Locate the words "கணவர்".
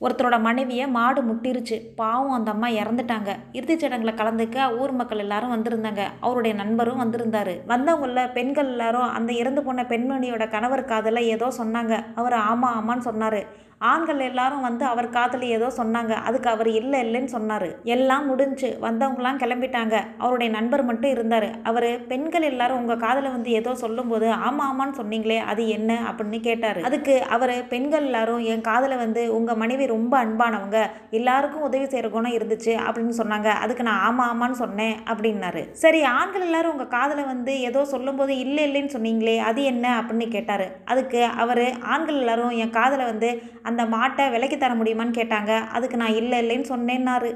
10.50-10.84